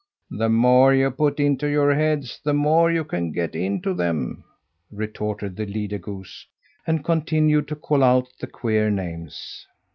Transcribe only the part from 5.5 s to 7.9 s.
the leader goose, and continued to